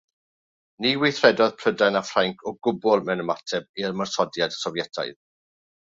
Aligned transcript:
Ni 0.85 0.93
weithredodd 1.01 1.53
Prydain 1.63 1.99
a 2.01 2.01
Ffrainc 2.07 2.41
o 2.51 2.55
gwbl 2.69 3.05
mewn 3.11 3.23
ymateb 3.27 3.69
i'r 3.83 3.93
ymosodiad 3.99 4.57
Sofietaidd. 4.63 5.21